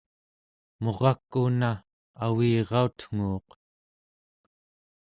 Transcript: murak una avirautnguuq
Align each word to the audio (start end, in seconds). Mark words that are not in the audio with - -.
murak 0.83 1.21
una 1.43 1.71
avirautnguuq 2.25 3.47